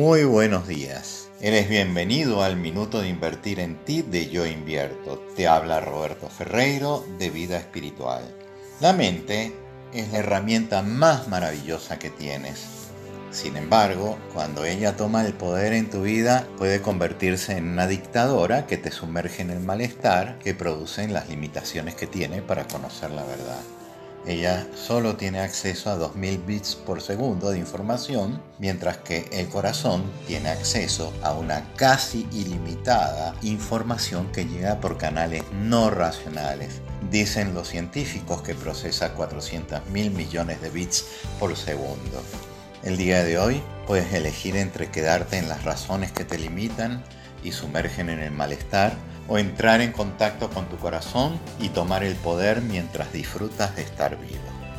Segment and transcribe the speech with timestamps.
[0.00, 1.28] Muy buenos días.
[1.42, 5.22] Eres bienvenido al Minuto de Invertir en Ti de Yo Invierto.
[5.36, 8.22] Te habla Roberto Ferreiro de Vida Espiritual.
[8.80, 9.52] La mente
[9.92, 12.64] es la herramienta más maravillosa que tienes.
[13.30, 18.66] Sin embargo, cuando ella toma el poder en tu vida, puede convertirse en una dictadora
[18.66, 23.24] que te sumerge en el malestar que producen las limitaciones que tiene para conocer la
[23.24, 23.60] verdad.
[24.26, 30.04] Ella solo tiene acceso a 2000 bits por segundo de información, mientras que el corazón
[30.26, 36.82] tiene acceso a una casi ilimitada información que llega por canales no racionales.
[37.10, 41.06] Dicen los científicos que procesa 400 mil millones de bits
[41.38, 42.22] por segundo.
[42.82, 47.02] El día de hoy puedes elegir entre quedarte en las razones que te limitan
[47.42, 48.92] y sumergen en el malestar
[49.30, 54.18] o entrar en contacto con tu corazón y tomar el poder mientras disfrutas de estar
[54.18, 54.69] vivo.